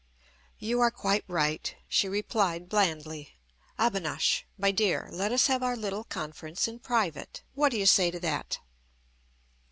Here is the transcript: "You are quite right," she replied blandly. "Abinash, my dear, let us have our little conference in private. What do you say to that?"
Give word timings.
"You 0.57 0.79
are 0.79 0.89
quite 0.89 1.23
right," 1.27 1.75
she 1.87 2.09
replied 2.09 2.67
blandly. 2.69 3.35
"Abinash, 3.77 4.45
my 4.57 4.71
dear, 4.71 5.07
let 5.11 5.31
us 5.31 5.45
have 5.45 5.61
our 5.61 5.75
little 5.75 6.05
conference 6.05 6.67
in 6.67 6.79
private. 6.79 7.43
What 7.53 7.69
do 7.69 7.77
you 7.77 7.85
say 7.85 8.09
to 8.09 8.19
that?" 8.19 8.57